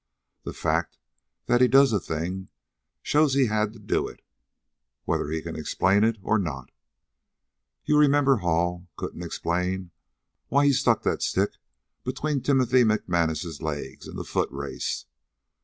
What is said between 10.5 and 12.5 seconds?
he stuck that stick between